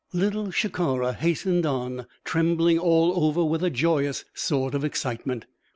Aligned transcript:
Little 0.13 0.47
Shikara 0.49 1.13
hastened 1.13 1.63
on, 1.63 2.07
trembling 2.23 2.79
all 2.79 3.23
over 3.23 3.45
with 3.45 3.63
a 3.63 3.69
joyous 3.69 4.25
sort 4.33 4.73
of 4.73 4.83
excitement. 4.83 5.45